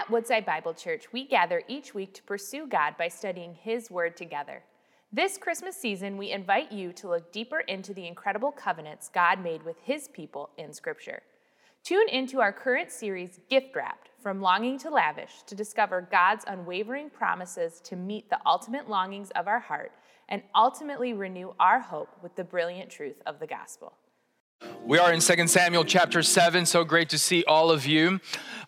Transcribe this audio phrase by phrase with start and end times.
[0.00, 4.16] At Woodside Bible Church, we gather each week to pursue God by studying His Word
[4.16, 4.62] together.
[5.12, 9.62] This Christmas season, we invite you to look deeper into the incredible covenants God made
[9.62, 11.20] with His people in Scripture.
[11.84, 17.10] Tune into our current series, Gift Wrapped From Longing to Lavish, to discover God's unwavering
[17.10, 19.92] promises to meet the ultimate longings of our heart
[20.30, 23.92] and ultimately renew our hope with the brilliant truth of the gospel.
[24.90, 26.66] We are in 2 Samuel chapter 7.
[26.66, 28.18] So great to see all of you.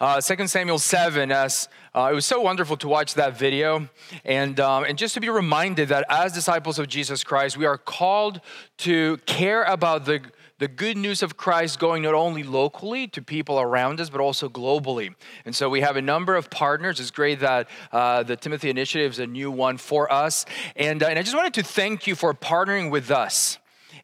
[0.00, 3.88] Uh, 2 Samuel 7, as uh, it was so wonderful to watch that video.
[4.24, 7.76] And, um, and just to be reminded that as disciples of Jesus Christ, we are
[7.76, 8.40] called
[8.78, 10.20] to care about the,
[10.58, 14.48] the good news of Christ going not only locally to people around us, but also
[14.48, 15.16] globally.
[15.44, 17.00] And so we have a number of partners.
[17.00, 20.46] It's great that uh, the Timothy Initiative is a new one for us.
[20.76, 23.58] And, uh, and I just wanted to thank you for partnering with us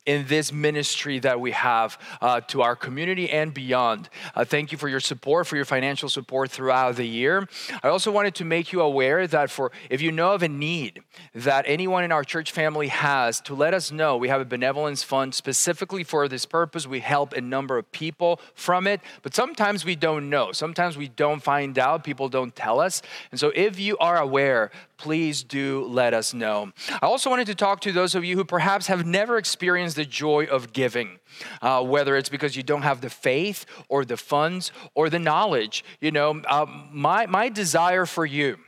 [0.09, 4.09] in this ministry that we have uh, to our community and beyond.
[4.35, 7.47] Uh, thank you for your support, for your financial support throughout the year.
[7.83, 11.03] I also wanted to make you aware that for if you know of a need
[11.35, 14.17] that anyone in our church family has, to let us know.
[14.17, 16.87] We have a benevolence fund specifically for this purpose.
[16.87, 20.53] We help a number of people from it, but sometimes we don't know.
[20.53, 22.03] Sometimes we don't find out.
[22.03, 23.03] People don't tell us.
[23.31, 26.73] And so if you are aware, please do let us know.
[27.01, 30.05] I also wanted to talk to those of you who perhaps have never experienced the
[30.05, 31.21] joy of giving,
[31.63, 35.85] uh, whether it's because you don't have the faith or the funds or the knowledge.
[36.01, 38.59] You know, uh, my, my desire for you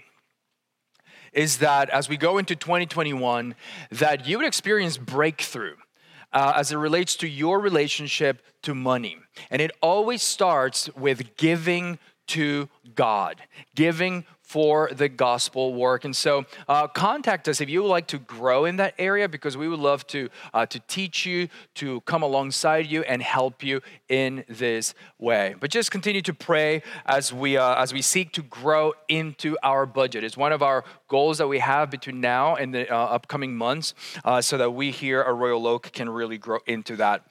[1.33, 3.55] is that as we go into 2021
[3.91, 5.77] that you would experience breakthrough
[6.33, 9.17] uh, as it relates to your relationship to money
[9.51, 13.43] and it always starts with giving to god
[13.75, 16.05] giving for the gospel work.
[16.05, 19.57] And so, uh, contact us if you would like to grow in that area because
[19.57, 23.81] we would love to uh, to teach you, to come alongside you, and help you
[24.09, 25.55] in this way.
[25.61, 29.87] But just continue to pray as we uh, as we seek to grow into our
[29.87, 30.25] budget.
[30.25, 33.95] It's one of our goals that we have between now and the uh, upcoming months,
[34.25, 37.23] uh, so that we here at Royal Oak can really grow into that.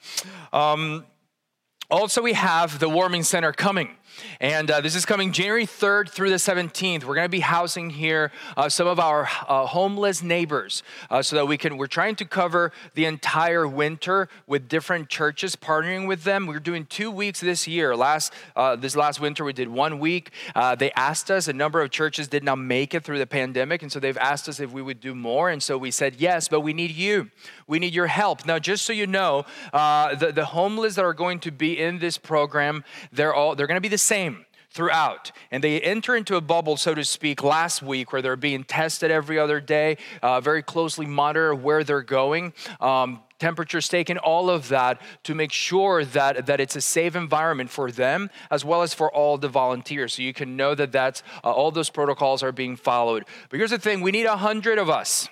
[0.54, 1.04] Um,
[1.90, 3.96] also, we have the warming center coming.
[4.40, 7.04] And uh, this is coming January 3rd through the 17th.
[7.04, 11.36] We're going to be housing here uh, some of our uh, homeless neighbors uh, so
[11.36, 16.24] that we can, we're trying to cover the entire winter with different churches, partnering with
[16.24, 16.46] them.
[16.46, 17.96] We're doing two weeks this year.
[17.96, 20.30] Last, uh, this last winter, we did one week.
[20.54, 23.82] Uh, they asked us, a number of churches did not make it through the pandemic.
[23.82, 25.50] And so they've asked us if we would do more.
[25.50, 27.30] And so we said, yes, but we need you.
[27.66, 28.46] We need your help.
[28.46, 32.18] Now, just so you know, the, the homeless that are going to be in this
[32.18, 35.32] program, they're all, they're going to be the same throughout.
[35.50, 39.10] And they enter into a bubble, so to speak, last week where they're being tested
[39.10, 42.52] every other day, uh, very closely monitor where they're going.
[42.80, 47.70] Um, temperatures taken, all of that to make sure that, that it's a safe environment
[47.70, 50.14] for them as well as for all the volunteers.
[50.14, 53.24] So you can know that that's, uh, all those protocols are being followed.
[53.48, 55.28] But here's the thing we need a hundred of us.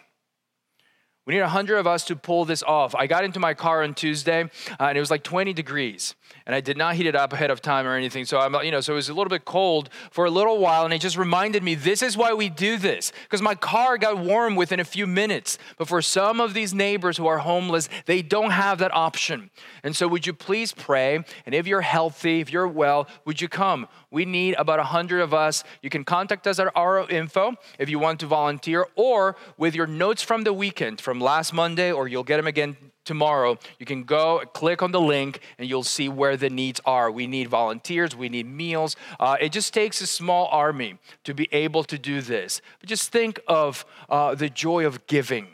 [1.28, 2.94] We need a hundred of us to pull this off.
[2.94, 6.15] I got into my car on Tuesday, uh, and it was like 20 degrees
[6.49, 8.25] and I did not heat it up ahead of time or anything.
[8.25, 10.84] So I'm, you know, so it was a little bit cold for a little while,
[10.84, 14.19] and it just reminded me this is why we do this because my car got
[14.19, 15.59] warm within a few minutes.
[15.77, 19.50] But for some of these neighbors who are homeless, they don't have that option.
[19.83, 21.22] And so, would you please pray?
[21.44, 23.87] And if you're healthy, if you're well, would you come?
[24.10, 25.64] We need about 100 of us.
[25.82, 29.86] You can contact us at RO Info if you want to volunteer, or with your
[29.86, 32.76] notes from the weekend, from last Monday, or you'll get them again
[33.08, 37.10] tomorrow, you can go click on the link and you'll see where the needs are.
[37.10, 38.96] We need volunteers, we need meals.
[39.19, 42.60] Uh, it just takes a small army to be able to do this.
[42.78, 45.48] But just think of uh, the joy of giving.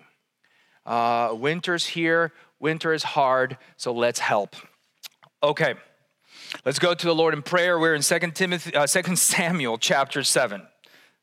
[0.84, 4.56] Uh, winter's here, winter is hard, so let's help.
[5.40, 5.74] Okay.
[6.64, 7.78] Let's go to the Lord in prayer.
[7.78, 10.62] We're in 2 Timothy, 2 uh, Samuel chapter 7.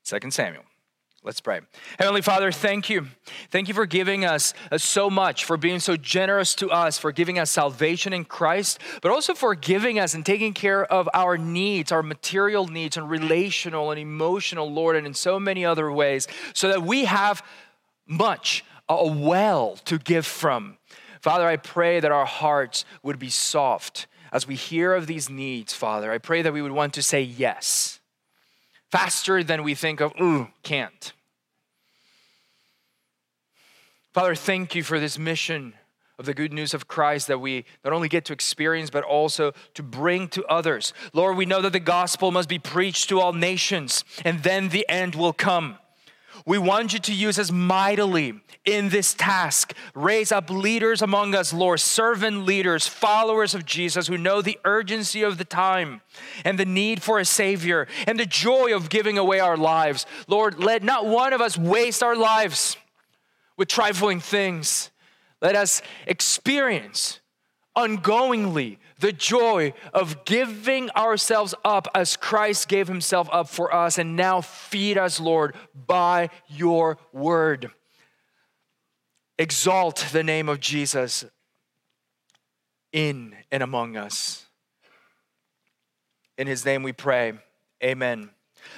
[0.03, 0.63] 2 Samuel.
[1.23, 1.61] Let's pray.
[1.99, 3.05] Heavenly Father, thank you.
[3.51, 7.11] Thank you for giving us uh, so much, for being so generous to us, for
[7.11, 11.37] giving us salvation in Christ, but also for giving us and taking care of our
[11.37, 16.27] needs, our material needs, and relational and emotional, Lord, and in so many other ways,
[16.55, 17.45] so that we have
[18.07, 20.77] much, a well to give from.
[21.21, 25.73] Father, I pray that our hearts would be soft as we hear of these needs,
[25.73, 26.11] Father.
[26.11, 27.99] I pray that we would want to say yes
[28.91, 31.13] faster than we think of, ooh, can't.
[34.13, 35.73] Father, thank you for this mission
[36.19, 39.53] of the good news of Christ that we not only get to experience, but also
[39.73, 40.93] to bring to others.
[41.13, 44.87] Lord, we know that the gospel must be preached to all nations, and then the
[44.89, 45.77] end will come.
[46.45, 49.73] We want you to use us mightily in this task.
[49.95, 55.23] Raise up leaders among us, Lord, servant leaders, followers of Jesus who know the urgency
[55.23, 56.01] of the time
[56.43, 60.05] and the need for a Savior and the joy of giving away our lives.
[60.27, 62.77] Lord, let not one of us waste our lives
[63.57, 64.91] with trifling things.
[65.41, 67.20] Let us experience
[67.75, 74.15] ongoingly the joy of giving ourselves up as Christ gave himself up for us, and
[74.15, 75.55] now feed us, Lord,
[75.87, 77.71] by your word.
[79.37, 81.25] Exalt the name of Jesus
[82.91, 84.45] in and among us.
[86.37, 87.33] In his name we pray.
[87.83, 88.29] Amen.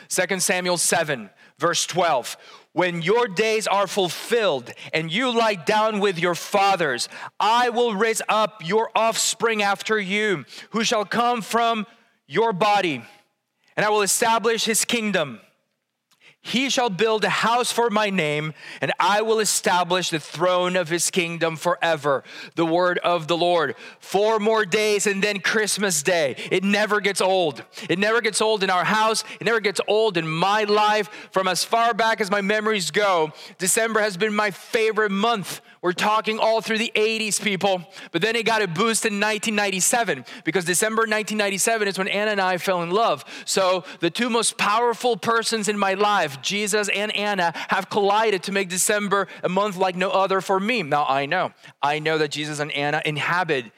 [0.10, 2.38] 2 Samuel 7, verse 12.
[2.74, 7.08] When your days are fulfilled and you lie down with your fathers,
[7.40, 11.86] I will raise up your offspring after you, who shall come from
[12.28, 13.04] your body,
[13.78, 15.40] and I will establish his kingdom.
[16.46, 20.90] He shall build a house for my name, and I will establish the throne of
[20.90, 22.26] his kingdom forever.
[22.56, 23.76] The word of the Lord.
[24.00, 26.36] Four more days, and then Christmas Day.
[26.52, 27.64] It never gets old.
[27.90, 29.24] It never gets old in our house.
[29.40, 31.10] It never gets old in my life.
[31.32, 35.92] From as far back as my memories go, December has been my favorite month we're
[35.92, 37.84] talking all through the 80s, people.
[38.14, 42.40] But then it got a boost in 1997 because December 1997 is when Anna and
[42.40, 43.26] I fell in love.
[43.44, 48.52] So the two most powerful persons in my life, Jesus and Anna, have collided to
[48.52, 50.84] make December a month like no other for me.
[50.84, 51.52] Now I know.
[51.82, 53.72] I know that Jesus and Anna inhabit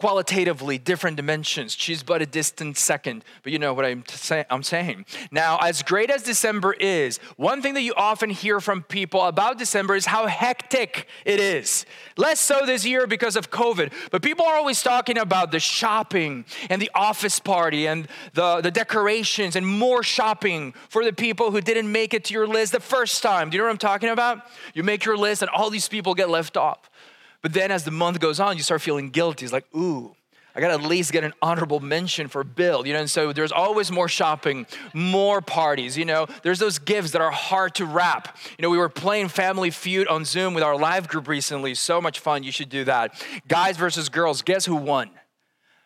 [0.00, 1.74] qualitatively different dimensions.
[1.78, 5.06] She's but a distant second, but you know what I'm, say- I'm saying.
[5.30, 9.56] Now, as great as December is, one thing that you often hear from people about
[9.56, 11.86] December is how hectic it is.
[12.16, 16.44] Less so this year because of COVID, but people are always talking about the shopping
[16.68, 21.60] and the office party and the, the decorations and more shopping for the people who
[21.60, 23.48] didn't make it to your list the first time.
[23.48, 24.42] Do you know what I'm talking about?
[24.74, 26.90] You make your list and all these people get left off.
[27.44, 29.44] But then as the month goes on, you start feeling guilty.
[29.44, 30.16] It's like, ooh,
[30.54, 33.34] I got to at least get an honorable mention for Bill, you know, and so
[33.34, 36.26] there's always more shopping, more parties, you know.
[36.42, 38.34] There's those gifts that are hard to wrap.
[38.56, 41.74] You know, we were playing Family Feud on Zoom with our live group recently.
[41.74, 42.44] So much fun.
[42.44, 43.22] You should do that.
[43.46, 44.40] Guys versus girls.
[44.40, 45.10] Guess who won?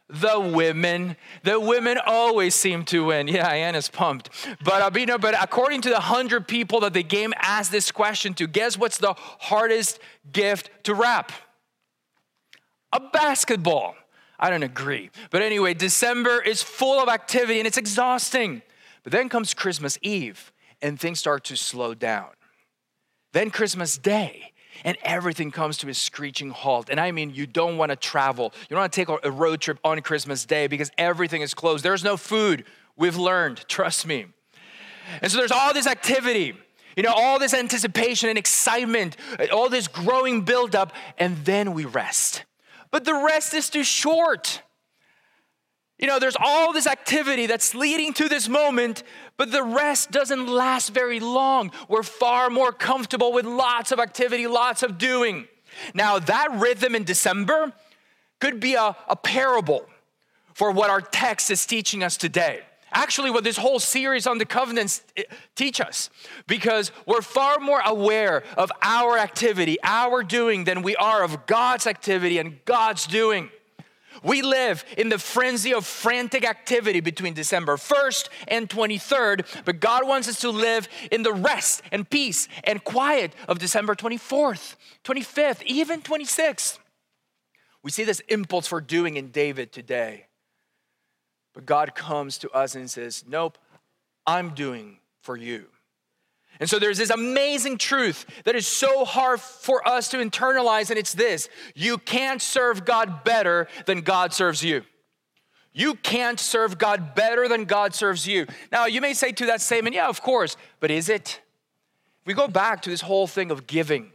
[0.09, 1.17] The women.
[1.43, 3.27] The women always seem to win.
[3.27, 4.31] Yeah, Anna's pumped.
[4.63, 7.91] But uh, you know, but according to the hundred people that the game asked this
[7.91, 9.99] question to, guess what's the hardest
[10.31, 11.33] gift to wrap?
[12.93, 13.95] A basketball.
[14.39, 15.11] I don't agree.
[15.31, 18.63] But anyway, December is full of activity and it's exhausting.
[19.03, 22.29] But then comes Christmas Eve and things start to slow down.
[23.33, 24.53] Then Christmas Day
[24.85, 26.89] and everything comes to a screeching halt.
[26.89, 28.53] And I mean, you don't want to travel.
[28.63, 31.85] You don't want to take a road trip on Christmas Day because everything is closed.
[31.85, 32.65] There's no food.
[32.97, 34.27] We've learned, trust me.
[35.21, 36.55] And so there's all this activity,
[36.97, 39.17] you know, all this anticipation and excitement,
[39.53, 42.45] all this growing buildup, and then we rest
[42.91, 44.63] but the rest is too short.
[45.99, 49.03] You know, there's all this activity that's leading to this moment,
[49.37, 51.73] but the rest doesn't last very long.
[51.89, 55.49] We're far more comfortable with lots of activity, lots of doing.
[55.95, 57.73] Now, that rhythm in December
[58.41, 59.87] could be a, a parable
[60.55, 62.61] for what our text is teaching us today.
[62.93, 65.03] Actually, what this whole series on the covenants
[65.55, 66.11] teach us,
[66.47, 71.87] because we're far more aware of our activity, our doing, than we are of God's
[71.87, 73.51] activity and God's doing.
[74.23, 80.09] We live in the frenzy of frantic activity between December 1st and 23rd, but God
[80.09, 85.63] wants us to live in the rest and peace and quiet of December 24th, 25th,
[85.63, 86.79] even 26th.
[87.83, 90.28] We see this impulse for doing in David today.
[91.59, 93.59] But God comes to us and says, Nope,
[94.25, 95.67] I'm doing for you.
[96.61, 100.97] And so there's this amazing truth that is so hard for us to internalize, and
[100.97, 104.85] it's this you can't serve God better than God serves you.
[105.73, 108.47] You can't serve God better than God serves you.
[108.71, 111.41] Now, you may say to that statement, yeah, of course, but is it?
[112.25, 114.13] We go back to this whole thing of giving,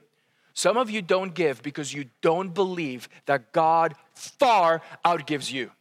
[0.53, 5.71] some of you don't give because you don't believe that God far outgives you.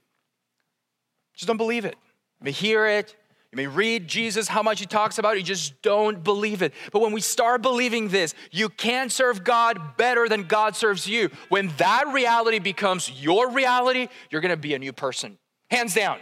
[1.34, 1.96] Just don't believe it.
[2.40, 3.16] You may hear it,
[3.52, 6.72] you may read Jesus, how much he talks about it, you just don't believe it.
[6.90, 11.28] But when we start believing this, you can serve God better than God serves you.
[11.50, 15.36] When that reality becomes your reality, you're gonna be a new person,
[15.70, 16.18] hands down.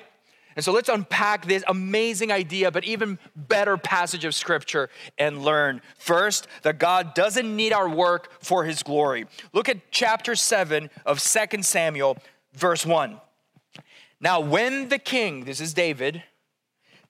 [0.57, 5.81] And so let's unpack this amazing idea, but even better passage of scripture and learn.
[5.97, 9.27] First, that God doesn't need our work for his glory.
[9.53, 12.19] Look at chapter 7 of Second Samuel,
[12.55, 13.21] verse 1.
[14.21, 16.23] Now, when the king, this is David,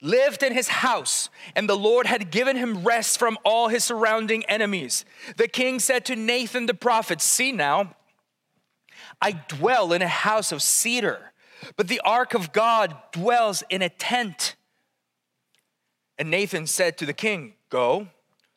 [0.01, 4.45] lived in his house, and the Lord had given him rest from all his surrounding
[4.45, 5.05] enemies.
[5.37, 7.97] The king said to Nathan the prophet, See now,
[9.21, 11.33] I dwell in a house of cedar,
[11.77, 14.57] but the ark of God dwells in a tent.
[16.19, 18.09] And Nathan said to the king, Go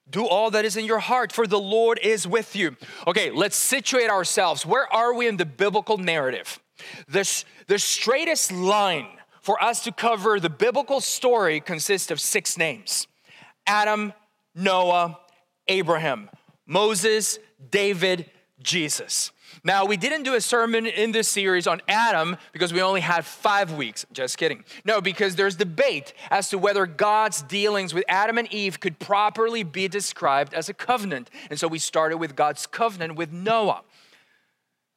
[0.10, 2.75] do all that is in your heart, for the Lord is with you.
[3.07, 4.65] Okay, let's situate ourselves.
[4.65, 6.60] Where are we in the biblical narrative?
[7.08, 9.08] The, the straightest line
[9.42, 13.08] for us to cover the biblical story consists of six names
[13.68, 14.13] Adam,
[14.56, 15.20] Noah,
[15.68, 16.30] Abraham,
[16.66, 18.30] Moses, David,
[18.62, 19.32] Jesus.
[19.63, 23.25] Now, we didn't do a sermon in this series on Adam because we only had
[23.25, 24.06] five weeks.
[24.12, 24.63] Just kidding.
[24.84, 29.63] No, because there's debate as to whether God's dealings with Adam and Eve could properly
[29.63, 31.30] be described as a covenant.
[31.50, 33.84] And so we started with God's covenant with Noah,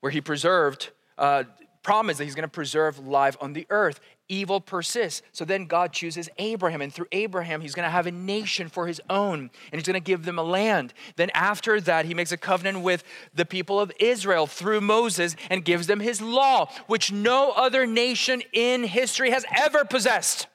[0.00, 1.44] where he preserved, uh,
[1.86, 5.22] promised that he's going to preserve life on the earth evil persists.
[5.30, 8.88] So then God chooses Abraham, and through Abraham, he's going to have a nation for
[8.88, 10.92] his own, and he's going to give them a land.
[11.14, 15.64] Then after that, he makes a covenant with the people of Israel through Moses and
[15.64, 20.48] gives them his law, which no other nation in history has ever possessed.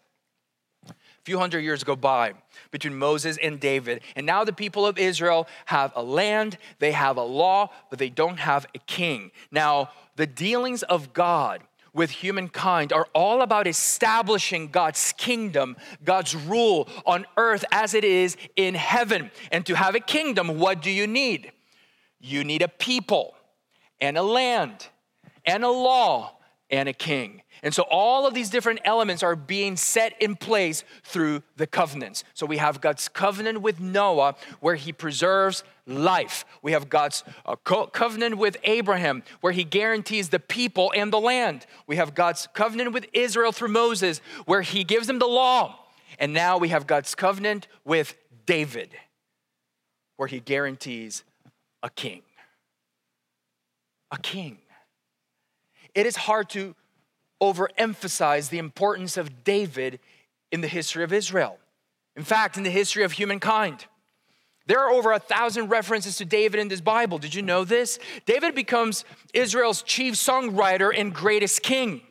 [1.22, 2.34] A few hundred years go by
[2.72, 4.01] between Moses and David.
[4.16, 8.10] And now the people of Israel have a land, they have a law, but they
[8.10, 9.30] don't have a king.
[9.51, 11.62] Now, the dealings of God
[11.94, 18.36] with humankind are all about establishing God's kingdom, God's rule on earth as it is
[18.56, 19.30] in heaven.
[19.51, 21.51] And to have a kingdom, what do you need?
[22.20, 23.36] You need a people
[24.00, 24.88] and a land
[25.46, 26.38] and a law
[26.72, 27.42] and a king.
[27.63, 32.24] And so all of these different elements are being set in place through the covenants.
[32.34, 36.44] So we have God's covenant with Noah, where he preserves life.
[36.63, 41.68] We have God's uh, covenant with Abraham, where he guarantees the people and the land.
[41.86, 45.78] We have God's covenant with Israel through Moses, where he gives them the law.
[46.18, 48.90] And now we have God's covenant with David,
[50.18, 51.24] where he guarantees
[51.84, 52.22] a king.
[54.10, 54.58] A king.
[55.94, 56.76] It is hard to
[57.42, 60.00] overemphasize the importance of David
[60.52, 61.58] in the history of Israel.
[62.16, 63.86] In fact, in the history of humankind.
[64.68, 67.18] There are over a thousand references to David in this Bible.
[67.18, 68.00] Did you know this?
[68.26, 72.02] David becomes Israel's chief songwriter and greatest king.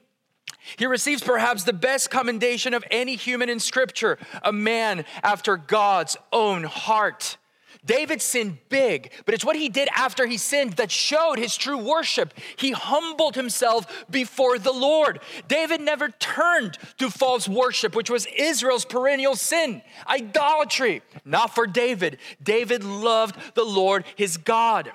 [0.77, 6.17] He receives perhaps the best commendation of any human in Scripture, a man after God's
[6.33, 7.39] own heart.
[7.85, 11.79] David sinned big, but it's what he did after he sinned that showed his true
[11.79, 12.35] worship.
[12.57, 15.21] He humbled himself before the Lord.
[15.49, 21.03] David never turned to false worship, which was Israel's perennial sin, idolatry.
[21.25, 22.19] Not for David.
[22.43, 24.93] David loved the Lord his God.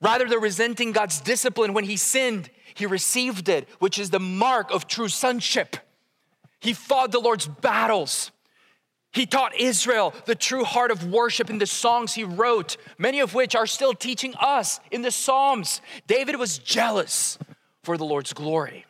[0.00, 4.70] Rather than resenting God's discipline when he sinned, he received it, which is the mark
[4.70, 5.76] of true sonship.
[6.60, 8.30] He fought the Lord's battles.
[9.16, 13.32] He taught Israel the true heart of worship in the songs he wrote, many of
[13.32, 15.80] which are still teaching us in the Psalms.
[16.06, 17.38] David was jealous
[17.82, 18.84] for the Lord's glory.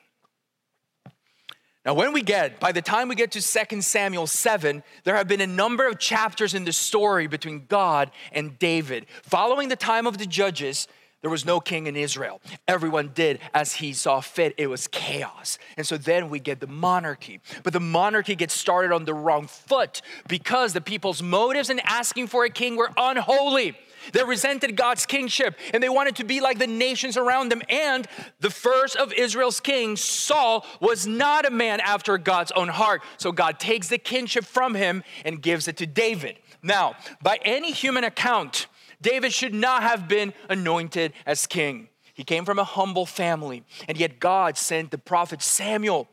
[1.84, 5.28] Now, when we get, by the time we get to 2 Samuel 7, there have
[5.28, 9.06] been a number of chapters in the story between God and David.
[9.22, 10.88] Following the time of the judges,
[11.26, 12.40] there was no king in Israel.
[12.68, 14.54] Everyone did as he saw fit.
[14.58, 15.58] It was chaos.
[15.76, 17.40] And so then we get the monarchy.
[17.64, 22.28] But the monarchy gets started on the wrong foot because the people's motives in asking
[22.28, 23.76] for a king were unholy.
[24.12, 27.62] They resented God's kingship and they wanted to be like the nations around them.
[27.68, 28.06] And
[28.38, 33.02] the first of Israel's kings, Saul, was not a man after God's own heart.
[33.16, 36.36] So God takes the kingship from him and gives it to David.
[36.62, 38.68] Now, by any human account,
[39.00, 41.88] David should not have been anointed as king.
[42.14, 46.08] He came from a humble family, and yet God sent the prophet Samuel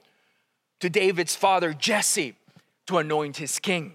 [0.82, 2.36] to David's father Jesse
[2.88, 3.94] to anoint his king.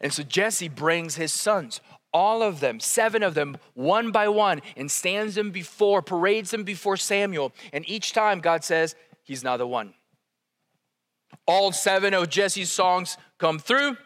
[0.00, 1.80] And so Jesse brings his sons,
[2.14, 6.64] all of them, seven of them, one by one, and stands them before, parades them
[6.64, 7.52] before Samuel.
[7.72, 9.94] And each time God says, He's not the one.
[11.46, 13.96] All seven of Jesse's songs come through,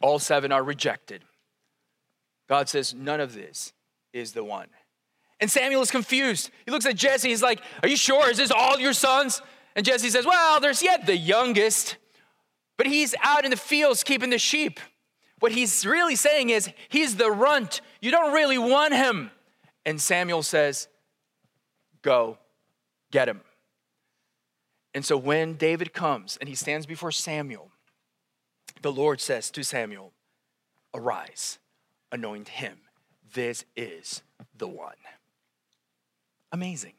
[0.00, 1.22] all seven are rejected.
[2.48, 3.72] God says, None of this
[4.12, 4.68] is the one.
[5.40, 6.50] And Samuel is confused.
[6.64, 7.28] He looks at Jesse.
[7.28, 8.30] He's like, Are you sure?
[8.30, 9.42] Is this all your sons?
[9.76, 11.96] And Jesse says, Well, there's yet the youngest,
[12.76, 14.80] but he's out in the fields keeping the sheep.
[15.40, 17.80] What he's really saying is, He's the runt.
[18.00, 19.30] You don't really want him.
[19.84, 20.88] And Samuel says,
[22.02, 22.38] Go,
[23.10, 23.40] get him.
[24.94, 27.70] And so when David comes and he stands before Samuel,
[28.82, 30.12] the Lord says to Samuel,
[30.94, 31.58] Arise
[32.14, 32.78] anoint him.
[33.34, 34.22] This is
[34.56, 34.94] the one.
[36.52, 36.92] Amazing.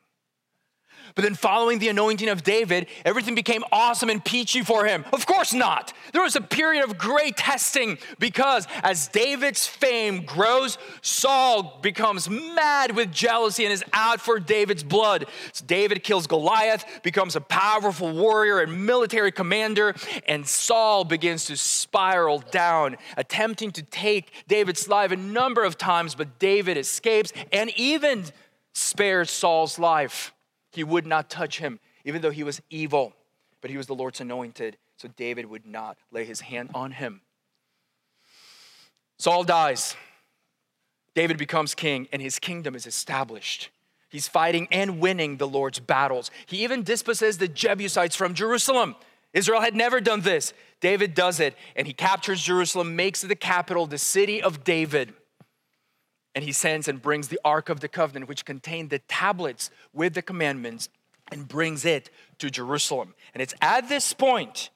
[1.13, 5.05] But then, following the anointing of David, everything became awesome and peachy for him.
[5.13, 5.93] Of course not.
[6.11, 12.95] There was a period of great testing because as David's fame grows, Saul becomes mad
[12.95, 15.25] with jealousy and is out for David's blood.
[15.53, 19.95] So David kills Goliath, becomes a powerful warrior and military commander,
[20.27, 26.15] and Saul begins to spiral down, attempting to take David's life a number of times,
[26.15, 28.25] but David escapes and even
[28.73, 30.33] spares Saul's life.
[30.75, 33.13] He would not touch him, even though he was evil,
[33.61, 37.21] but he was the Lord's anointed, so David would not lay his hand on him.
[39.17, 39.95] Saul dies.
[41.13, 43.69] David becomes king, and his kingdom is established.
[44.09, 46.29] He's fighting and winning the Lord's battles.
[46.45, 48.95] He even dispossesses the Jebusites from Jerusalem.
[49.33, 50.53] Israel had never done this.
[50.81, 55.13] David does it, and he captures Jerusalem, makes it the capital, the city of David
[56.35, 60.13] and he sends and brings the Ark of the Covenant, which contained the tablets with
[60.13, 60.89] the commandments,
[61.31, 63.15] and brings it to Jerusalem.
[63.33, 64.69] And it's at this point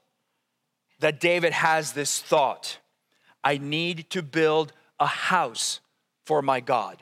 [1.00, 2.80] that David has this thought
[3.44, 5.80] I need to build a house
[6.26, 6.98] for my God.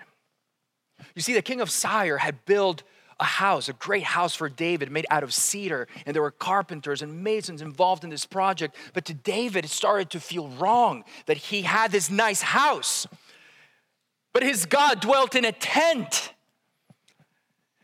[1.16, 2.84] You see, the king of Tyre had built
[3.20, 7.02] a house, a great house for David made out of cedar, and there were carpenters
[7.02, 8.76] and masons involved in this project.
[8.94, 13.08] But to David, it started to feel wrong that he had this nice house
[14.38, 16.32] but his God dwelt in a tent.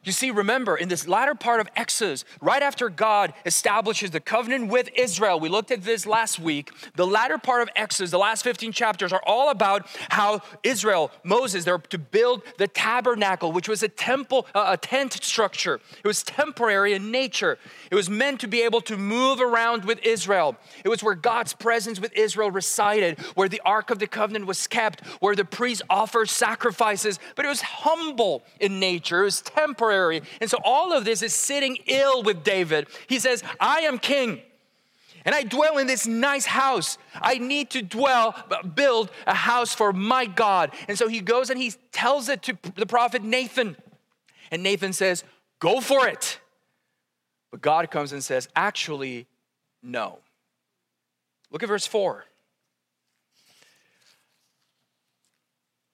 [0.04, 4.70] You see, remember, in this latter part of Exodus, right after God establishes the covenant
[4.70, 6.72] with Israel, we looked at this last week.
[6.96, 11.64] The latter part of Exodus, the last 15 chapters, are all about how Israel, Moses,
[11.64, 15.80] they're to build the tabernacle, which was a temple, a tent structure.
[16.04, 17.58] It was temporary in nature.
[17.90, 20.58] It was meant to be able to move around with Israel.
[20.84, 24.68] It was where God's presence with Israel resided, where the Ark of the Covenant was
[24.68, 29.93] kept, where the priests offered sacrifices, but it was humble in nature, it was temporary
[29.94, 30.22] temporary.
[30.42, 32.88] And so all of this is sitting ill with David.
[33.08, 34.42] He says, I am king.
[35.26, 36.98] And I dwell in this nice house.
[37.16, 38.36] I need to dwell,
[38.76, 40.74] build a house for my God.
[40.88, 43.78] And so he goes and he tells it to the prophet Nathan.
[44.52, 45.24] And Nathan says,
[45.60, 46.40] Go for it.
[47.52, 49.28] But God comes and says, Actually,
[49.82, 50.20] no.
[51.52, 52.26] Look at verse 4.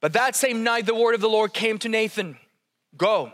[0.01, 2.37] But that same night, the word of the Lord came to Nathan
[2.97, 3.33] Go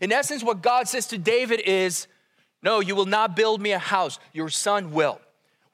[0.00, 2.06] In essence, what God says to David is,
[2.62, 5.20] No, you will not build me a house, your son will.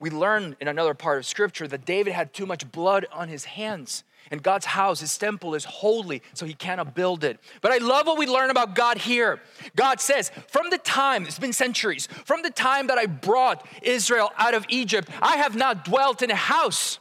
[0.01, 3.45] We learn in another part of scripture that David had too much blood on his
[3.45, 4.05] hands.
[4.31, 7.39] And God's house, his temple is holy, so he cannot build it.
[7.61, 9.41] But I love what we learn about God here.
[9.77, 14.31] God says, From the time, it's been centuries, from the time that I brought Israel
[14.39, 16.99] out of Egypt, I have not dwelt in a house,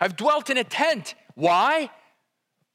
[0.00, 1.14] I've dwelt in a tent.
[1.34, 1.90] Why?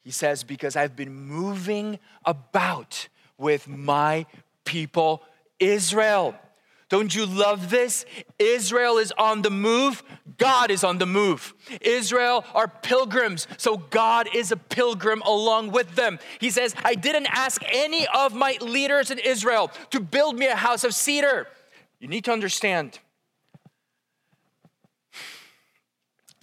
[0.03, 3.07] He says, Because I've been moving about
[3.41, 4.25] with my
[4.63, 5.23] people
[5.59, 6.35] Israel.
[6.89, 8.05] Don't you love this?
[8.37, 10.03] Israel is on the move.
[10.37, 11.53] God is on the move.
[11.79, 16.19] Israel are pilgrims, so God is a pilgrim along with them.
[16.39, 20.55] He says, I didn't ask any of my leaders in Israel to build me a
[20.55, 21.47] house of cedar.
[21.99, 22.99] You need to understand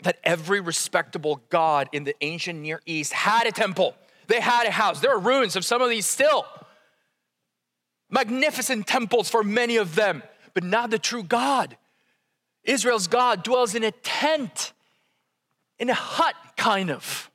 [0.02, 3.94] that every respectable God in the ancient Near East had a temple,
[4.28, 5.00] they had a house.
[5.00, 6.46] There are ruins of some of these still
[8.10, 10.22] magnificent temples for many of them,
[10.54, 11.76] but not the true God.
[12.64, 14.72] Israel's God dwells in a tent,
[15.78, 17.30] in a hut, kind of.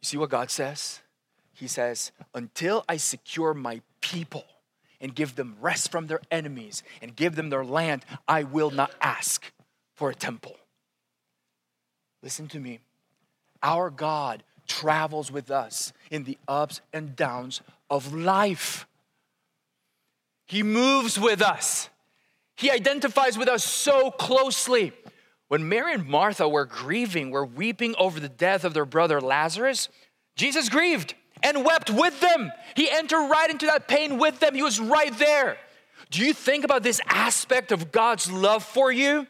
[0.00, 1.00] You see what God says?
[1.52, 4.44] He says, Until I secure my people
[5.00, 8.92] and give them rest from their enemies and give them their land, I will not
[9.00, 9.52] ask
[9.94, 10.56] for a temple.
[12.22, 12.80] Listen to me.
[13.62, 17.60] Our God travels with us in the ups and downs
[17.92, 18.86] of life.
[20.46, 21.90] He moves with us.
[22.56, 24.92] He identifies with us so closely.
[25.48, 29.90] When Mary and Martha were grieving, were weeping over the death of their brother Lazarus,
[30.36, 32.50] Jesus grieved and wept with them.
[32.74, 34.54] He entered right into that pain with them.
[34.54, 35.58] He was right there.
[36.10, 39.26] Do you think about this aspect of God's love for you?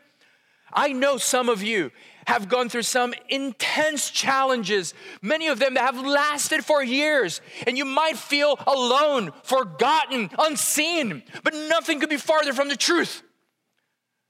[0.72, 1.90] I know some of you
[2.26, 7.40] have gone through some intense challenges, many of them that have lasted for years.
[7.66, 13.22] And you might feel alone, forgotten, unseen, but nothing could be farther from the truth.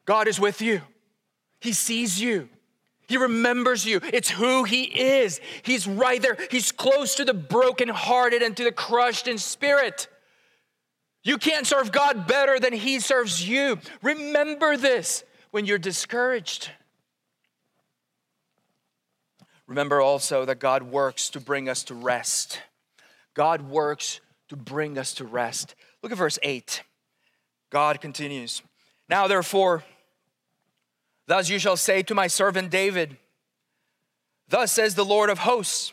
[0.04, 0.82] God is with you,
[1.60, 2.48] He sees you.
[3.08, 4.00] He remembers you.
[4.04, 5.38] It's who He is.
[5.62, 6.38] He's right there.
[6.50, 10.08] He's close to the brokenhearted and to the crushed in spirit.
[11.22, 13.78] You can't serve God better than He serves you.
[14.02, 16.70] Remember this when you're discouraged.
[19.66, 22.60] Remember also that God works to bring us to rest.
[23.34, 25.74] God works to bring us to rest.
[26.02, 26.82] Look at verse 8.
[27.70, 28.62] God continues.
[29.08, 29.84] Now, therefore,
[31.26, 33.16] thus you shall say to my servant David,
[34.48, 35.92] Thus says the Lord of hosts,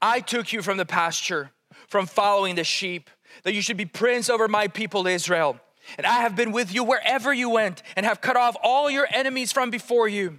[0.00, 1.50] I took you from the pasture,
[1.88, 3.10] from following the sheep,
[3.42, 5.58] that you should be prince over my people Israel.
[5.98, 9.08] And I have been with you wherever you went, and have cut off all your
[9.10, 10.38] enemies from before you.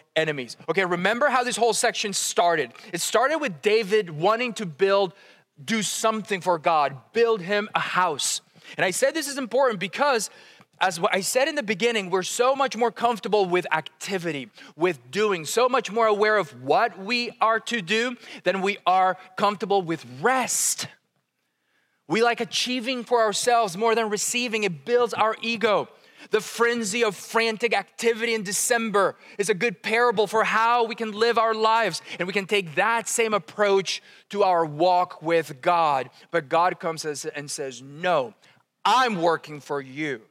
[0.15, 0.57] enemies.
[0.69, 2.71] Okay, remember how this whole section started.
[2.93, 5.13] It started with David wanting to build,
[5.63, 8.41] do something for God, build him a house.
[8.77, 10.29] And I said this is important because
[10.81, 15.45] as I said in the beginning, we're so much more comfortable with activity, with doing,
[15.45, 20.03] so much more aware of what we are to do than we are comfortable with
[20.21, 20.87] rest.
[22.07, 25.87] We like achieving for ourselves more than receiving, it builds our ego.
[26.31, 31.11] The frenzy of frantic activity in December is a good parable for how we can
[31.11, 32.01] live our lives.
[32.19, 36.09] And we can take that same approach to our walk with God.
[36.31, 38.33] But God comes and says, No,
[38.83, 40.21] I'm working for you.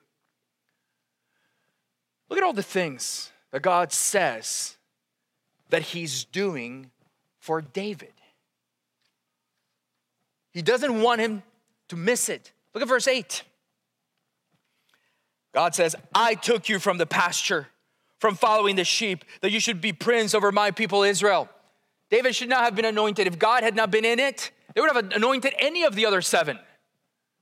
[2.31, 4.77] Look at all the things that God says
[5.69, 6.91] that He's doing
[7.39, 8.13] for David.
[10.53, 11.43] He doesn't want him
[11.89, 12.53] to miss it.
[12.75, 13.43] Look at verse 8.
[15.53, 17.69] God says, I took you from the pasture,
[18.19, 21.49] from following the sheep, that you should be prince over my people Israel.
[22.11, 23.27] David should not have been anointed.
[23.27, 26.21] If God had not been in it, they would have anointed any of the other
[26.23, 26.59] seven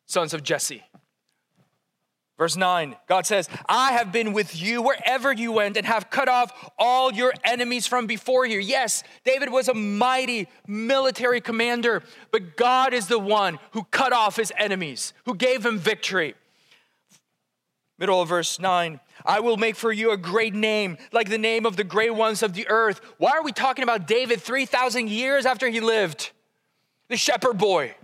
[0.07, 0.83] sons of Jesse.
[2.39, 6.29] Verse 9, God says, I have been with you wherever you went and have cut
[6.29, 8.61] off all your enemies from before you.
[8.61, 14.37] Yes, David was a mighty military commander, but God is the one who cut off
[14.37, 16.37] his enemies, who gave him victory.
[17.99, 21.67] Middle of verse 9, I will make for you a great name, like the name
[21.67, 23.01] of the great ones of the earth.
[23.19, 26.31] Why are we talking about David 3,000 years after he lived?
[27.09, 27.95] The shepherd boy.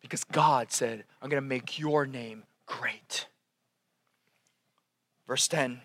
[0.00, 3.26] Because God said, I'm going to make your name great.
[5.26, 5.80] Verse 10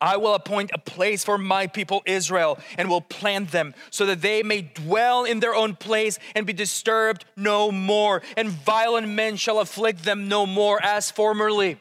[0.00, 4.22] I will appoint a place for my people Israel and will plant them so that
[4.22, 9.36] they may dwell in their own place and be disturbed no more, and violent men
[9.36, 11.78] shall afflict them no more as formerly.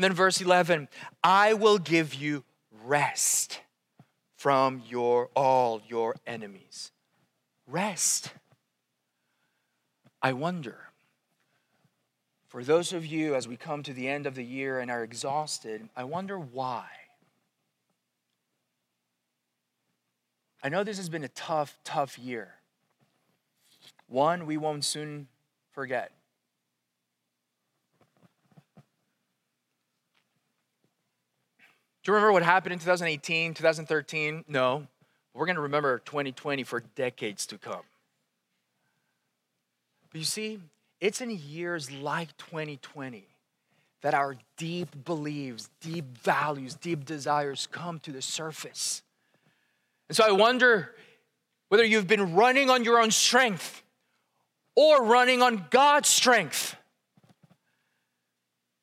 [0.00, 0.88] And then verse 11
[1.22, 2.42] I will give you
[2.86, 3.60] rest
[4.34, 6.90] from your all your enemies.
[7.66, 8.32] Rest.
[10.22, 10.78] I wonder
[12.48, 15.04] for those of you, as we come to the end of the year and are
[15.04, 16.86] exhausted, I wonder why.
[20.62, 22.54] I know this has been a tough, tough year.
[24.08, 25.28] One we won't soon
[25.72, 26.10] forget.
[32.02, 34.44] Do you remember what happened in 2018, 2013?
[34.48, 34.86] No.
[35.34, 37.82] We're going to remember 2020 for decades to come.
[40.10, 40.60] But you see,
[41.00, 43.24] it's in years like 2020
[44.02, 49.02] that our deep beliefs, deep values, deep desires come to the surface.
[50.08, 50.94] And so I wonder
[51.68, 53.82] whether you've been running on your own strength
[54.74, 56.76] or running on God's strength.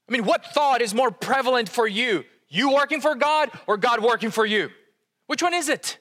[0.07, 2.23] I mean, what thought is more prevalent for you?
[2.49, 4.69] You working for God or God working for you?
[5.27, 5.97] Which one is it?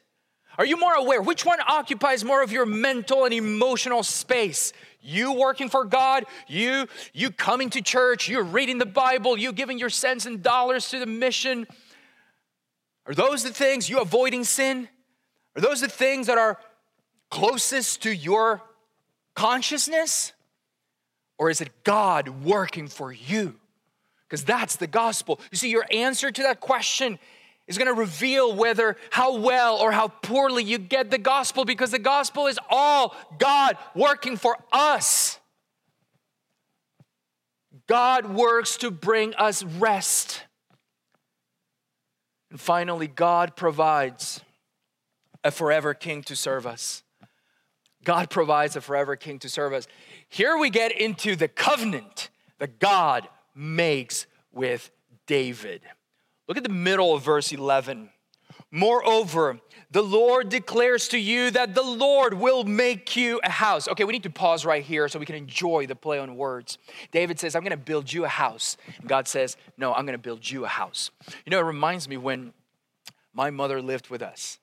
[0.58, 1.20] Are you more aware?
[1.20, 4.72] Which one occupies more of your mental and emotional space?
[5.02, 9.78] You working for God, you you coming to church, you reading the Bible, you giving
[9.78, 11.66] your cents and dollars to the mission.
[13.06, 14.88] Are those the things you avoiding sin?
[15.54, 16.58] Are those the things that are
[17.30, 18.62] closest to your
[19.34, 20.32] consciousness?
[21.38, 23.56] Or is it God working for you?
[24.28, 25.40] Because that's the gospel.
[25.50, 27.18] You see, your answer to that question
[27.66, 31.90] is going to reveal whether how well or how poorly you get the gospel because
[31.90, 35.38] the gospel is all God working for us.
[37.86, 40.42] God works to bring us rest.
[42.50, 44.40] And finally, God provides
[45.44, 47.02] a forever king to serve us.
[48.04, 49.86] God provides a forever king to serve us.
[50.28, 54.90] Here we get into the covenant that God makes with
[55.26, 55.82] David.
[56.46, 58.10] Look at the middle of verse 11.
[58.70, 59.58] Moreover,
[59.90, 63.88] the Lord declares to you that the Lord will make you a house.
[63.88, 66.78] Okay, we need to pause right here so we can enjoy the play on words.
[67.12, 68.76] David says, I'm gonna build you a house.
[68.98, 71.10] And God says, No, I'm gonna build you a house.
[71.44, 72.52] You know, it reminds me when
[73.32, 74.58] my mother lived with us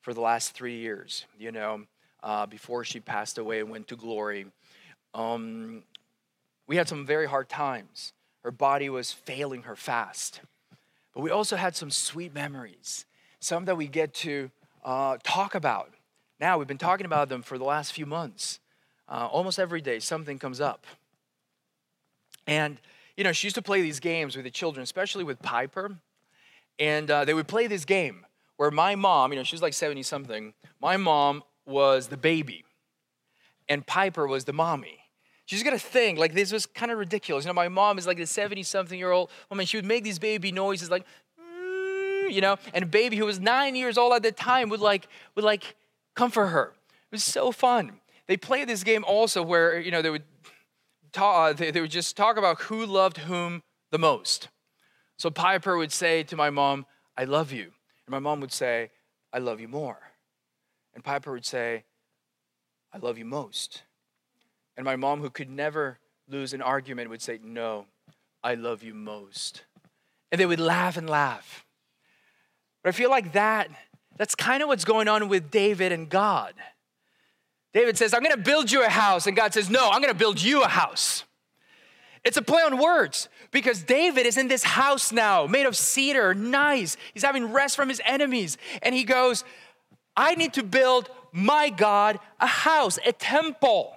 [0.00, 1.82] for the last three years, you know,
[2.22, 4.46] uh, before she passed away and went to glory.
[5.14, 5.82] Um,
[6.66, 8.12] we had some very hard times.
[8.42, 10.40] Her body was failing her fast.
[11.14, 13.04] But we also had some sweet memories,
[13.40, 14.50] some that we get to
[14.84, 15.90] uh, talk about.
[16.40, 18.58] Now, we've been talking about them for the last few months.
[19.08, 20.86] Uh, almost every day, something comes up.
[22.46, 22.78] And,
[23.16, 25.96] you know, she used to play these games with the children, especially with Piper.
[26.78, 28.26] And uh, they would play this game
[28.56, 32.64] where my mom, you know, she was like 70 something, my mom was the baby,
[33.68, 35.01] and Piper was the mommy.
[35.52, 37.44] She's gonna think like this was kind of ridiculous.
[37.44, 39.66] You know, my mom is like the 70 something year old woman.
[39.66, 41.04] She would make these baby noises like,
[41.36, 45.06] you know, and a baby who was nine years old at the time would like
[45.34, 45.76] would like
[46.14, 46.72] comfort her.
[46.88, 48.00] It was so fun.
[48.28, 50.24] They play this game also where you know they would
[51.12, 54.48] talk, uh, they, they would just talk about who loved whom the most.
[55.18, 57.64] So Piper would say to my mom, "I love you,"
[58.06, 58.90] and my mom would say,
[59.34, 60.00] "I love you more,"
[60.94, 61.84] and Piper would say,
[62.90, 63.82] "I love you most."
[64.76, 67.86] And my mom, who could never lose an argument, would say, No,
[68.42, 69.62] I love you most.
[70.30, 71.64] And they would laugh and laugh.
[72.82, 73.68] But I feel like that,
[74.16, 76.54] that's kind of what's going on with David and God.
[77.72, 79.26] David says, I'm gonna build you a house.
[79.26, 81.24] And God says, No, I'm gonna build you a house.
[82.24, 86.34] It's a play on words because David is in this house now made of cedar,
[86.34, 86.96] nice.
[87.14, 88.58] He's having rest from his enemies.
[88.80, 89.44] And he goes,
[90.16, 93.96] I need to build my God a house, a temple.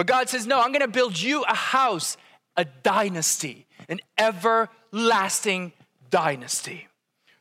[0.00, 2.16] But God says, No, I'm gonna build you a house,
[2.56, 5.74] a dynasty, an everlasting
[6.08, 6.88] dynasty.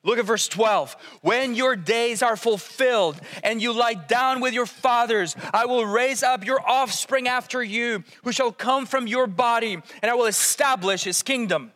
[0.04, 0.98] Look at verse 12.
[1.22, 6.22] When your days are fulfilled and you lie down with your fathers, I will raise
[6.22, 11.06] up your offspring after you, who shall come from your body, and I will establish
[11.06, 11.72] his kingdom.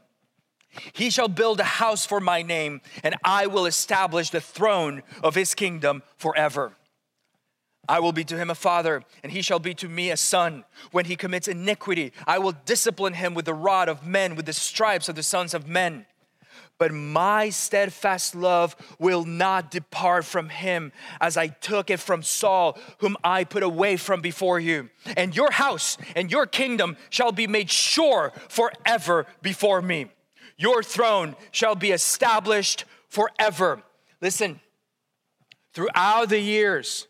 [0.91, 5.33] He shall build a house for my name, and I will establish the throne of
[5.33, 6.73] his kingdom forever.
[7.87, 10.63] I will be to him a father, and he shall be to me a son.
[10.91, 14.53] When he commits iniquity, I will discipline him with the rod of men, with the
[14.53, 16.05] stripes of the sons of men.
[16.77, 20.91] But my steadfast love will not depart from him,
[21.21, 24.89] as I took it from Saul, whom I put away from before you.
[25.15, 30.07] And your house and your kingdom shall be made sure forever before me.
[30.57, 33.83] Your throne shall be established forever.
[34.21, 34.59] Listen,
[35.73, 37.07] throughout the years,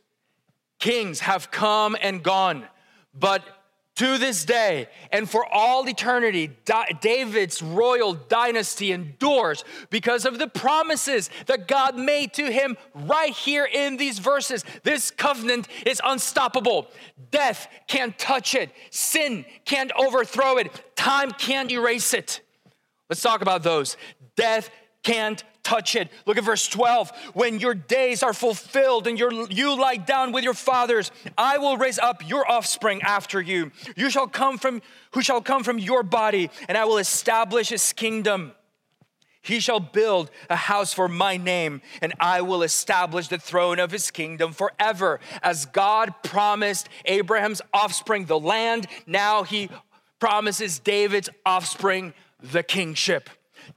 [0.84, 2.67] Kings have come and gone,
[3.17, 3.41] but
[3.96, 6.52] to this day and for all eternity,
[7.00, 13.63] David's royal dynasty endures because of the promises that God made to him right here
[13.63, 14.65] in these verses.
[14.84, 16.88] This covenant is unstoppable.
[17.32, 22.41] Death can't touch it, sin can't overthrow it, time can't erase it.
[23.10, 23.96] Let's talk about those.
[24.36, 24.69] Death
[25.02, 26.10] can't touch it.
[26.26, 27.12] Look at verse 12.
[27.34, 31.99] When your days are fulfilled and you lie down with your fathers, I will raise
[31.99, 33.71] up your offspring after you.
[33.95, 37.93] You shall come from who shall come from your body, and I will establish his
[37.93, 38.54] kingdom.
[39.41, 43.91] He shall build a house for my name, and I will establish the throne of
[43.91, 45.19] his kingdom forever.
[45.41, 49.69] As God promised Abraham's offspring the land, now he
[50.19, 53.30] promises David's offspring the kingship.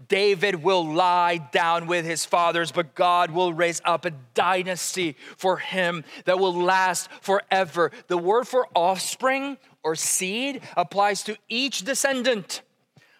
[0.08, 5.58] David will lie down with his fathers, but God will raise up a dynasty for
[5.58, 7.90] him that will last forever.
[8.08, 12.62] The word for offspring or seed applies to each descendant,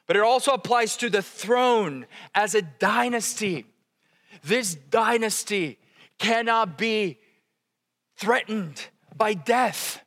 [0.06, 3.66] but it also applies to the throne as a dynasty.
[4.42, 5.78] This dynasty
[6.18, 7.18] cannot be
[8.16, 10.02] threatened by death.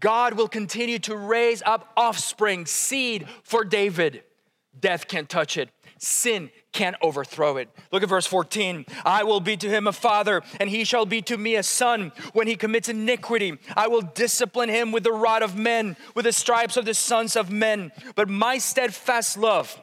[0.00, 4.24] God will continue to raise up offspring, seed for David.
[4.78, 5.70] Death can't touch it.
[5.98, 7.68] Sin can't overthrow it.
[7.92, 8.86] Look at verse 14.
[9.04, 12.12] I will be to him a father, and he shall be to me a son.
[12.32, 16.32] When he commits iniquity, I will discipline him with the rod of men, with the
[16.32, 17.92] stripes of the sons of men.
[18.16, 19.80] But my steadfast love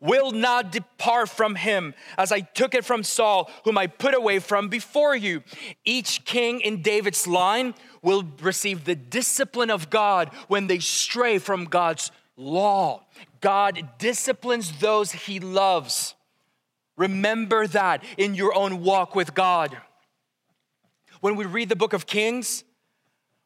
[0.00, 4.38] will not depart from him, as I took it from Saul, whom I put away
[4.38, 5.42] from before you.
[5.84, 11.64] Each king in David's line will receive the discipline of God when they stray from
[11.64, 13.06] God's law.
[13.44, 16.14] God disciplines those he loves.
[16.96, 19.76] Remember that in your own walk with God.
[21.20, 22.64] When we read the book of Kings,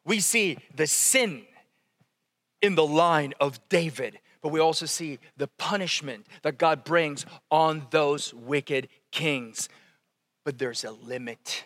[0.05, 1.41] we see the sin
[2.61, 7.85] in the line of David, but we also see the punishment that God brings on
[7.91, 9.67] those wicked kings.
[10.45, 11.65] But there's a limit.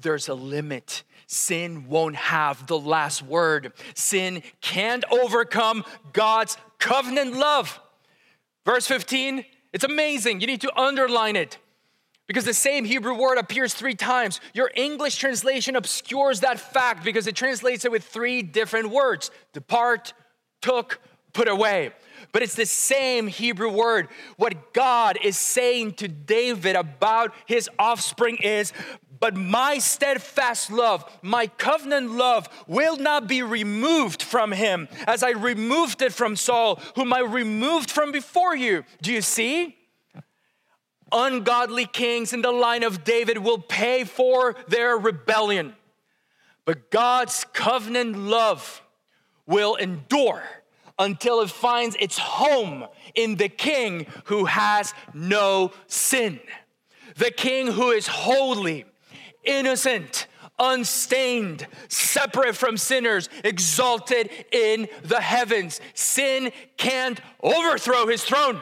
[0.00, 1.02] There's a limit.
[1.26, 3.72] Sin won't have the last word.
[3.94, 7.80] Sin can't overcome God's covenant love.
[8.66, 10.40] Verse 15, it's amazing.
[10.40, 11.58] You need to underline it
[12.26, 14.40] because the same Hebrew word appears three times.
[14.52, 20.12] Your English translation obscures that fact because it translates it with three different words depart,
[20.60, 21.00] took,
[21.32, 21.92] put away.
[22.32, 24.08] But it's the same Hebrew word.
[24.36, 28.72] What God is saying to David about his offspring is,
[29.22, 35.30] but my steadfast love, my covenant love, will not be removed from him as I
[35.30, 38.84] removed it from Saul, whom I removed from before you.
[39.00, 39.76] Do you see?
[41.12, 45.76] ungodly kings in the line of David will pay for their rebellion.
[46.64, 48.82] But God's covenant love
[49.46, 50.42] will endure
[50.98, 56.40] until it finds its home in the king who has no sin.
[57.16, 58.86] The king who is holy,
[59.44, 60.26] innocent,
[60.58, 65.80] unstained, separate from sinners, exalted in the heavens.
[65.94, 68.60] Sin can't overthrow his throne.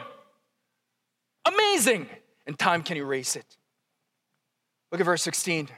[1.45, 2.07] Amazing
[2.45, 3.57] and time can erase it.
[4.91, 5.69] Look at verse 16.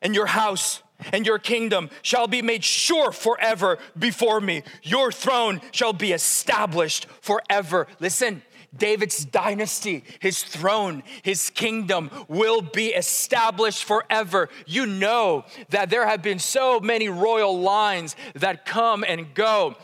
[0.00, 4.62] And your house and your kingdom shall be made sure forever before me.
[4.82, 7.86] Your throne shall be established forever.
[8.00, 8.42] Listen,
[8.76, 14.48] David's dynasty, his throne, his kingdom will be established forever.
[14.66, 19.76] You know that there have been so many royal lines that come and go.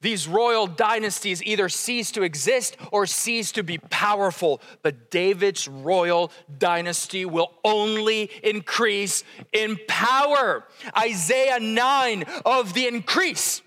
[0.00, 6.30] These royal dynasties either cease to exist or cease to be powerful, but David's royal
[6.58, 10.64] dynasty will only increase in power.
[10.96, 13.62] Isaiah 9 of the increase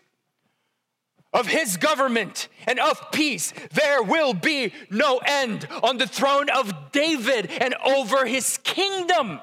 [1.33, 6.91] of his government and of peace, there will be no end on the throne of
[6.91, 9.39] David and over his kingdom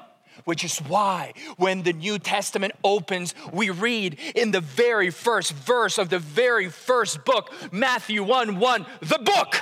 [0.47, 5.97] which is why when the New Testament opens, we read in the very first verse
[5.97, 9.55] of the very first book, Matthew 1 1, the book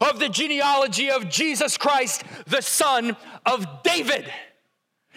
[0.00, 4.32] of the genealogy of Jesus Christ, the son of David.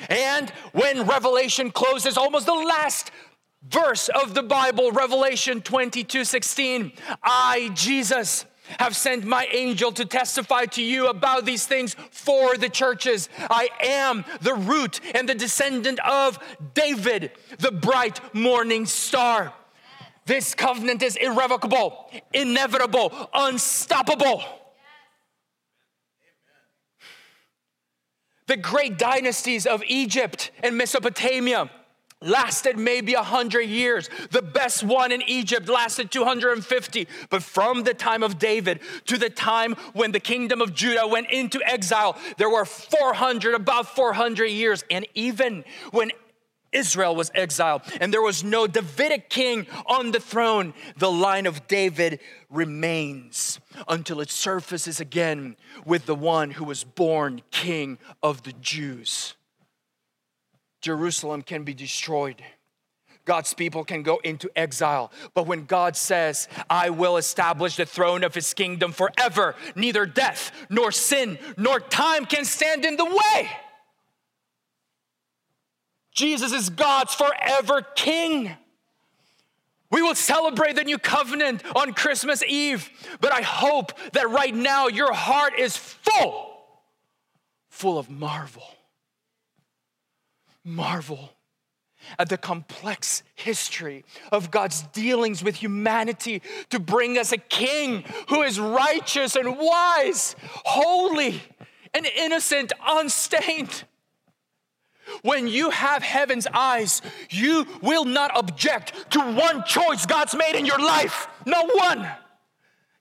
[0.09, 3.09] And when Revelation closes, almost the last
[3.63, 6.91] verse of the Bible, Revelation 22 16,
[7.23, 8.45] I, Jesus,
[8.79, 13.29] have sent my angel to testify to you about these things for the churches.
[13.49, 16.39] I am the root and the descendant of
[16.73, 19.53] David, the bright morning star.
[20.25, 24.43] This covenant is irrevocable, inevitable, unstoppable.
[28.47, 31.69] The great dynasties of Egypt and Mesopotamia
[32.21, 34.09] lasted maybe 100 years.
[34.31, 37.07] The best one in Egypt lasted 250.
[37.29, 41.29] But from the time of David to the time when the kingdom of Judah went
[41.29, 44.83] into exile, there were 400, about 400 years.
[44.89, 46.11] And even when
[46.71, 51.67] Israel was exiled and there was no Davidic king on the throne, the line of
[51.67, 58.53] David remains until it surfaces again with the one who was born king of the
[58.53, 59.35] Jews.
[60.81, 62.43] Jerusalem can be destroyed.
[63.25, 65.11] God's people can go into exile.
[65.33, 70.51] But when God says, I will establish the throne of his kingdom forever, neither death,
[70.69, 73.49] nor sin, nor time can stand in the way.
[76.13, 78.51] Jesus is God's forever king.
[79.91, 84.87] We will celebrate the new covenant on Christmas Eve, but I hope that right now
[84.87, 86.57] your heart is full,
[87.69, 88.76] full of marvel
[90.67, 91.31] marvel
[92.19, 98.43] at the complex history of God's dealings with humanity to bring us a king who
[98.43, 101.41] is righteous and wise, holy
[101.93, 103.83] and innocent, unstained.
[105.21, 110.65] When you have heaven's eyes, you will not object to one choice God's made in
[110.65, 111.27] your life.
[111.45, 112.07] Not one.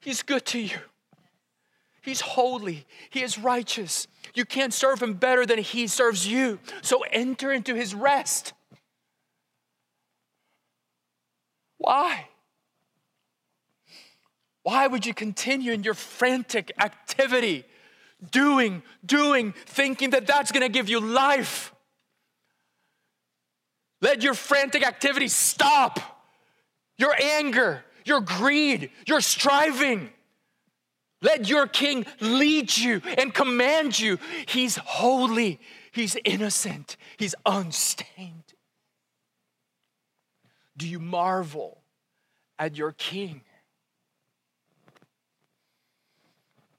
[0.00, 0.78] He's good to you.
[2.00, 2.86] He's holy.
[3.10, 4.06] He is righteous.
[4.34, 6.58] You can't serve him better than he serves you.
[6.82, 8.52] So enter into his rest.
[11.78, 12.28] Why?
[14.62, 17.64] Why would you continue in your frantic activity,
[18.32, 21.72] doing, doing, thinking that that's gonna give you life?
[24.00, 26.00] Let your frantic activity stop.
[26.98, 30.10] Your anger, your greed, your striving.
[31.26, 34.20] Let your king lead you and command you.
[34.46, 35.58] He's holy,
[35.90, 38.54] he's innocent, he's unstained.
[40.76, 41.82] Do you marvel
[42.60, 43.40] at your king?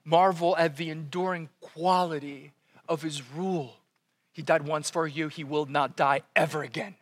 [0.02, 2.52] Marvel at the enduring quality
[2.88, 3.76] of his rule.
[4.32, 6.94] He died once for you, he will not die ever again.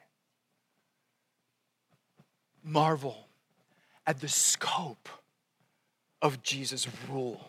[2.64, 3.28] Marvel
[4.04, 5.08] at the scope
[6.26, 7.40] of Jesus' rule.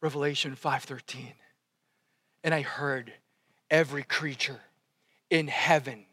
[0.00, 1.34] Revelation 5:13.
[2.42, 3.12] And I heard
[3.70, 4.60] every creature
[5.28, 6.06] in heaven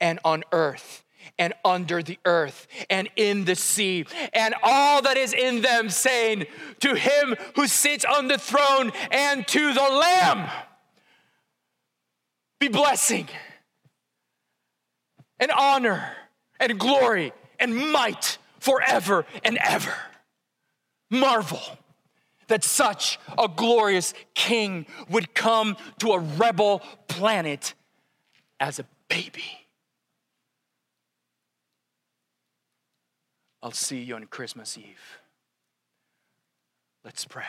[0.00, 1.02] and on earth
[1.38, 6.46] and under the earth and in the sea and all that is in them saying
[6.80, 10.50] to him who sits on the throne and to the lamb
[12.60, 13.28] be blessing
[15.38, 16.16] and honor
[16.60, 19.94] and glory and might forever and ever
[21.12, 21.60] marvel
[22.48, 27.74] that such a glorious king would come to a rebel planet
[28.58, 29.44] as a baby.
[33.62, 35.20] I'll see you on Christmas Eve.
[37.04, 37.44] Let's pray.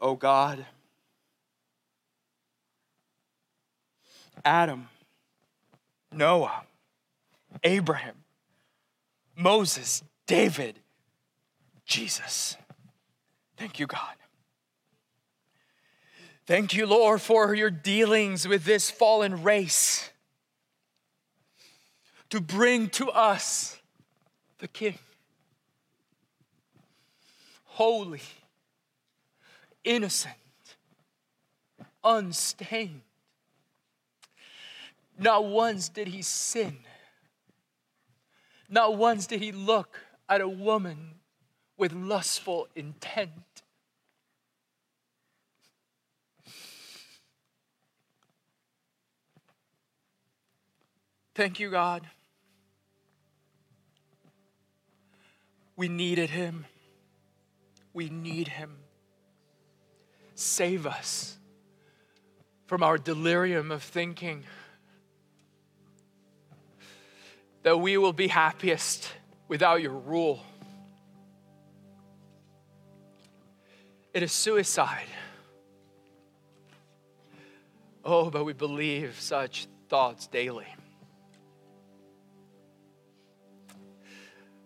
[0.00, 0.66] Oh God,
[4.44, 4.88] Adam,
[6.10, 6.64] Noah,
[7.62, 8.21] Abraham,
[9.36, 10.78] Moses, David,
[11.84, 12.56] Jesus.
[13.56, 14.16] Thank you, God.
[16.46, 20.10] Thank you, Lord, for your dealings with this fallen race
[22.30, 23.78] to bring to us
[24.58, 24.98] the King.
[27.64, 28.22] Holy,
[29.84, 30.34] innocent,
[32.02, 33.02] unstained.
[35.18, 36.78] Not once did he sin.
[38.72, 40.00] Not once did he look
[40.30, 41.16] at a woman
[41.76, 43.62] with lustful intent.
[51.34, 52.08] Thank you, God.
[55.76, 56.64] We needed him.
[57.92, 58.78] We need him.
[60.34, 61.36] Save us
[62.66, 64.44] from our delirium of thinking
[67.62, 69.12] that we will be happiest
[69.48, 70.42] without your rule.
[74.12, 75.06] It is suicide.
[78.04, 80.66] Oh, but we believe such thoughts daily.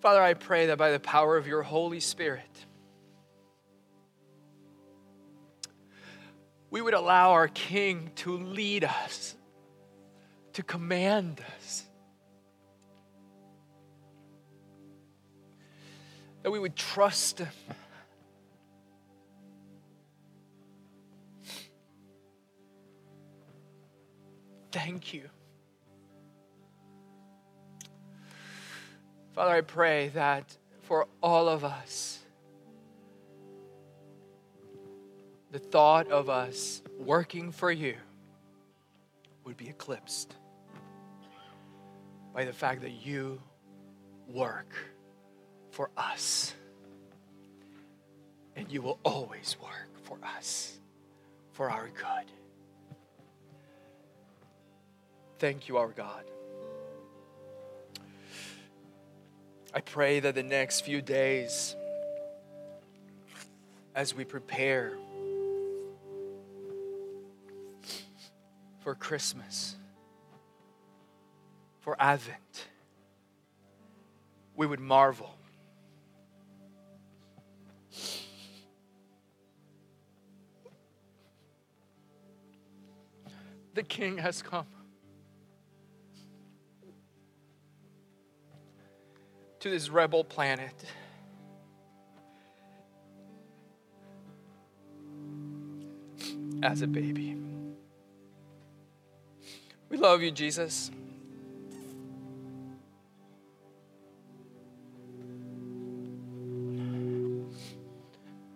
[0.01, 2.67] Father, I pray that by the power of your Holy Spirit,
[6.71, 9.35] we would allow our King to lead us,
[10.53, 11.86] to command us.
[16.47, 17.49] That we would trust Him.
[24.71, 25.29] Thank you.
[29.35, 32.21] Father, I pray that for all of us,
[35.51, 37.97] the thought of us working for you
[39.43, 40.37] would be eclipsed
[42.33, 43.43] by the fact that you
[44.29, 44.73] work
[45.77, 46.55] for us.
[48.57, 50.79] And you will always work for us,
[51.53, 52.25] for our good.
[55.39, 56.25] Thank you, our God.
[59.75, 61.77] I pray that the next few days,
[63.95, 64.95] as we prepare
[68.81, 69.77] for Christmas,
[71.81, 72.67] for Advent,
[74.57, 75.36] we would marvel.
[83.77, 84.67] The King has come.
[89.61, 90.75] to this rebel planet.
[96.63, 97.37] As a baby.
[99.89, 100.91] We love you, Jesus.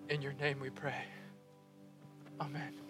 [0.08, 1.04] In your name we pray.
[2.40, 2.89] Amen.